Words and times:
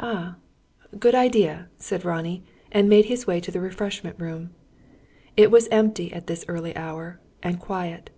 "Ah 0.00 0.34
good 0.98 1.14
idea!" 1.14 1.68
said 1.78 2.04
Ronnie; 2.04 2.42
and 2.72 2.88
made 2.88 3.04
his 3.04 3.28
way 3.28 3.38
to 3.38 3.52
the 3.52 3.60
refreshment 3.60 4.18
room. 4.18 4.50
It 5.36 5.52
was 5.52 5.68
empty 5.70 6.12
at 6.12 6.26
this 6.26 6.44
early 6.48 6.76
hour, 6.76 7.20
and 7.40 7.60
quiet. 7.60 8.10